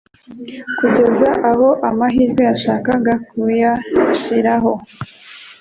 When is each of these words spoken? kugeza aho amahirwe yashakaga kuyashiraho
kugeza 0.77 1.29
aho 1.49 1.67
amahirwe 1.89 2.41
yashakaga 2.49 3.13
kuyashiraho 3.27 4.71